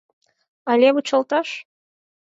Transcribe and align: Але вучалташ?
Але 0.71 0.87
вучалташ? 0.95 1.49